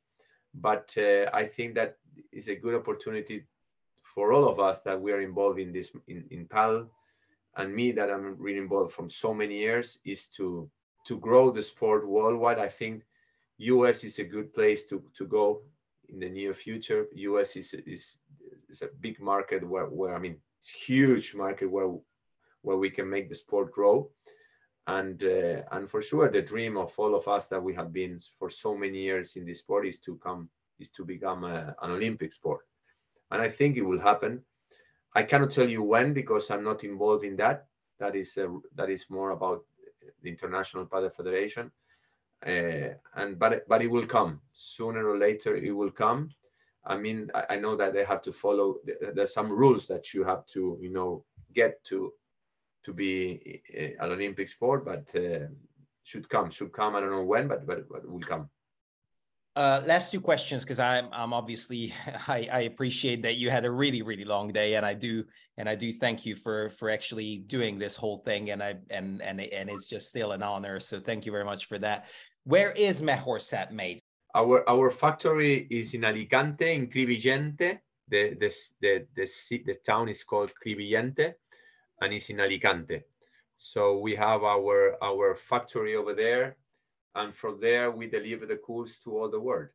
[0.55, 1.97] but uh, I think that
[2.33, 3.45] is a good opportunity
[4.03, 6.89] for all of us that we are involved in this in, in padel
[7.57, 10.69] and me that I'm really involved from so many years is to
[11.07, 12.59] to grow the sport worldwide.
[12.59, 13.03] I think
[13.59, 15.63] US is a good place to, to go
[16.09, 17.07] in the near future.
[17.13, 18.19] US is, is,
[18.69, 21.91] is a big market where, where I mean, huge market where
[22.63, 24.11] where we can make the sport grow.
[24.87, 28.19] And uh, and for sure, the dream of all of us that we have been
[28.39, 30.49] for so many years in this sport is to come
[30.79, 32.67] is to become a, an Olympic sport.
[33.31, 34.43] And I think it will happen.
[35.15, 37.67] I cannot tell you when because I'm not involved in that.
[37.99, 39.65] That is a, that is more about
[40.23, 41.71] the International Padel Federation.
[42.47, 45.57] Uh, and but but it will come sooner or later.
[45.57, 46.31] It will come.
[46.87, 48.77] I mean, I, I know that they have to follow.
[49.15, 52.13] There's some rules that you have to, you know, get to
[52.85, 55.49] to be uh, an Olympic sport, but uh,
[56.05, 56.51] should come.
[56.51, 56.97] Should come.
[56.97, 58.49] I don't know when, but but, but will come.
[59.61, 61.93] Uh, last two questions because I'm I'm obviously
[62.29, 65.23] I, I appreciate that you had a really really long day and I do
[65.59, 69.21] and I do thank you for for actually doing this whole thing and I and
[69.21, 72.07] and and it's just still an honor so thank you very much for that.
[72.45, 73.99] Where is Mejorset made?
[74.35, 77.81] Our our factory is in Alicante in Crevillente.
[78.09, 78.51] The the
[78.81, 81.35] the the, the town is called Crevillente
[82.01, 83.03] and it's in Alicante.
[83.57, 86.57] So we have our our factory over there
[87.15, 89.69] and from there we deliver the course to all the world.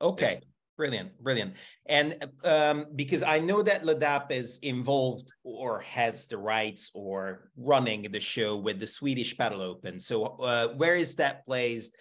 [0.00, 0.40] Okay.
[0.76, 1.22] Brilliant.
[1.22, 1.54] Brilliant.
[1.86, 8.02] And um, because i know that ledap is involved or has the rights or running
[8.10, 10.00] the show with the swedish padel open.
[10.00, 11.94] So uh, where is that placed?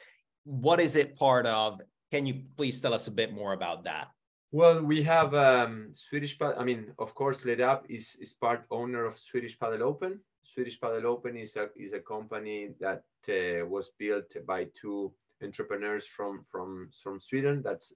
[0.46, 1.82] What is it part of?
[2.12, 4.08] Can you please tell us a bit more about that?
[4.52, 9.20] Well we have um, swedish i mean of course ledap is is part owner of
[9.20, 14.36] swedish padel open Swedish Padel Open is a is a company that uh, was built
[14.46, 17.62] by two entrepreneurs from from from Sweden.
[17.62, 17.94] That's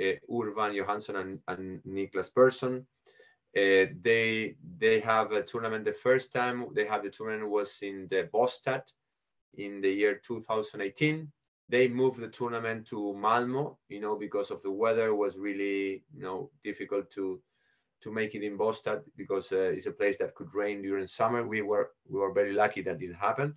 [0.00, 2.86] uh, Urban Johansson and, and Niklas Persson.
[3.56, 5.84] Uh, they they have a tournament.
[5.84, 8.82] The first time they have the tournament was in the Båstad
[9.54, 11.30] in the year 2018.
[11.68, 16.22] They moved the tournament to Malmo, you know, because of the weather was really you
[16.22, 17.40] know difficult to
[18.02, 21.46] to make it in Båstad because uh, it's a place that could rain during summer.
[21.46, 23.56] We were we were very lucky that didn't happen.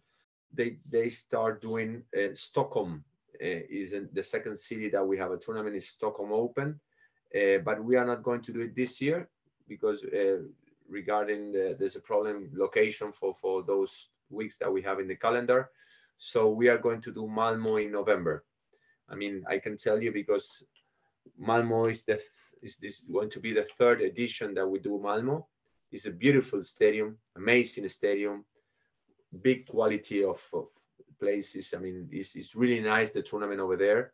[0.54, 3.04] They they start doing uh, Stockholm
[3.42, 6.80] uh, is the second city that we have a tournament is Stockholm Open,
[7.36, 9.30] uh, but we are not going to do it this year
[9.68, 10.40] because uh,
[10.88, 15.16] regarding the, there's a problem location for for those weeks that we have in the
[15.16, 15.70] calendar.
[16.18, 18.44] So we are going to do Malmo in November.
[19.10, 20.64] I mean, I can tell you because
[21.38, 22.22] Malmo is the
[22.62, 25.48] is this going to be the third edition that we do Malmo.
[25.92, 28.46] It's a beautiful stadium, amazing stadium,
[29.42, 30.68] big quality of, of
[31.20, 31.74] places.
[31.76, 34.14] I mean, it's, it's really nice the tournament over there.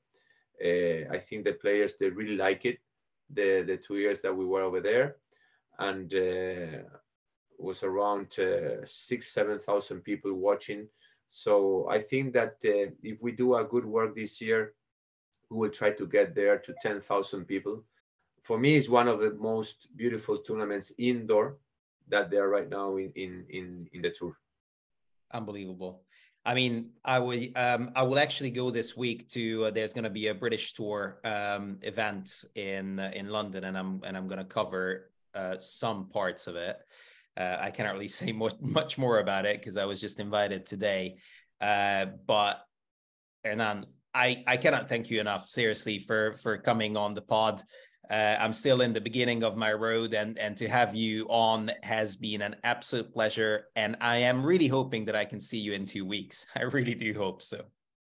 [0.63, 2.79] Uh, I think the players they really like it.
[3.29, 5.17] The the two years that we were over there,
[5.79, 6.83] and uh,
[7.57, 10.87] was around uh, six seven thousand people watching.
[11.27, 14.75] So I think that uh, if we do a good work this year,
[15.49, 17.83] we will try to get there to ten thousand people
[18.45, 21.57] for me is one of the most beautiful tournaments indoor
[22.07, 24.37] that there are right now in in in, in the tour.
[25.33, 26.03] Unbelievable.
[26.45, 30.03] I mean i will um i will actually go this week to uh, there's going
[30.03, 34.27] to be a british tour um event in uh, in london and i'm and i'm
[34.27, 36.77] going to cover uh, some parts of it.
[37.35, 40.67] Uh, i cannot really say much, much more about it because i was just invited
[40.67, 41.17] today.
[41.59, 42.61] Uh but
[43.43, 47.61] hernan i i cannot thank you enough seriously for for coming on the pod
[48.09, 51.71] uh, I'm still in the beginning of my road, and and to have you on
[51.83, 53.67] has been an absolute pleasure.
[53.75, 56.45] And I am really hoping that I can see you in two weeks.
[56.55, 57.65] I really do hope so.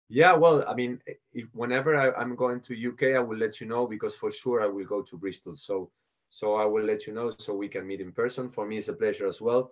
[0.07, 0.99] Yeah, well, I mean,
[1.33, 4.61] if whenever I, am going to UK, I will let you know because for sure
[4.61, 5.55] I will go to Bristol.
[5.55, 5.91] So
[6.29, 8.49] so I will let you know so we can meet in person.
[8.49, 9.71] For me, it's a pleasure as well.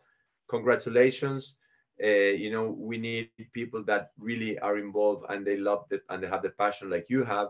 [0.49, 1.57] Congratulations.
[2.03, 6.23] Uh, you know, we need people that really are involved and they love it and
[6.23, 7.49] they have the passion like you have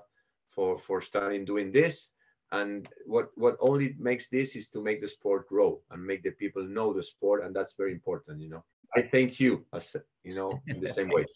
[0.50, 2.13] for for starting doing this
[2.54, 6.32] and what what only makes this is to make the sport grow and make the
[6.32, 8.64] people know the sport and that's very important you know.
[8.96, 11.26] I thank you as you know in the same way.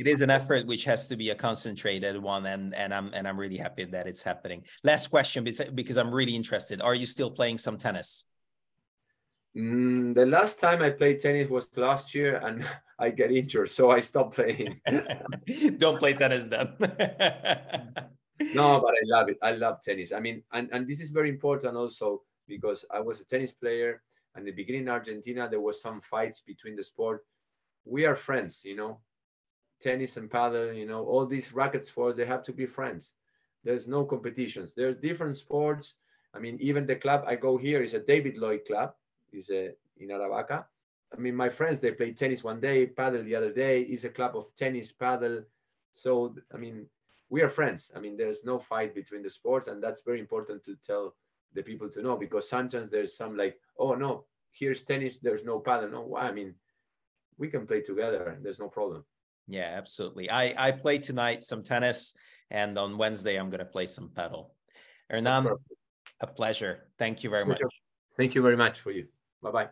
[0.00, 3.26] It is an effort which has to be a concentrated one and and i'm and
[3.26, 4.64] i'm really happy that it's happening.
[4.84, 6.80] Last question because i'm really interested.
[6.82, 8.26] Are you still playing some tennis?
[9.56, 12.56] Mm, the last time i played tennis was last year and
[13.04, 14.80] i get injured so i stopped playing.
[15.78, 16.68] Don't play tennis then
[18.54, 19.38] no, but I love it.
[19.42, 20.12] I love tennis.
[20.12, 24.02] I mean, and, and this is very important also because I was a tennis player
[24.34, 27.24] and the beginning in Argentina, there was some fights between the sport.
[27.84, 28.98] We are friends, you know,
[29.80, 33.12] tennis and padel, you know, all these racket sports, they have to be friends.
[33.62, 34.74] There's no competitions.
[34.74, 35.96] There are different sports
[36.34, 38.94] I mean, even the club I go here is a David Lloyd club,
[39.32, 40.64] is a in Aravaca.
[41.16, 43.82] I mean, my friends they play tennis one day, padel the other day.
[43.82, 45.44] Is a club of tennis, padel.
[45.92, 46.86] So I mean,
[47.34, 47.90] we are friends.
[47.96, 51.16] I mean, there's no fight between the sports, and that's very important to tell
[51.52, 55.58] the people to know because sometimes there's some like, oh no, here's tennis, there's no
[55.58, 55.90] padel.
[55.90, 56.28] No, why?
[56.28, 56.54] I mean,
[57.36, 58.38] we can play together.
[58.40, 59.04] There's no problem.
[59.48, 60.30] Yeah, absolutely.
[60.30, 62.14] I I play tonight some tennis,
[62.52, 64.50] and on Wednesday I'm going to play some padel.
[65.10, 65.48] Hernan,
[66.20, 66.74] a pleasure.
[67.00, 67.60] Thank you very much.
[68.16, 69.08] Thank you very much for you.
[69.42, 69.68] Bye bye.